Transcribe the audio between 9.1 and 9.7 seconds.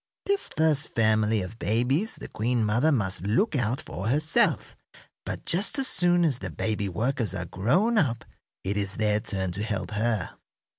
turn to